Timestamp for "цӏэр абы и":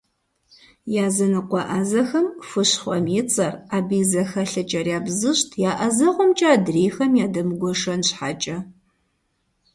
3.31-4.03